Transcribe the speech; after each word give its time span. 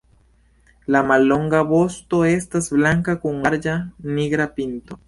La 0.95 1.01
mallonga 1.09 1.61
vosto 1.73 2.23
estas 2.31 2.73
blanka 2.79 3.17
kun 3.27 3.41
larĝa 3.47 3.79
nigra 4.17 4.55
pinto. 4.59 4.99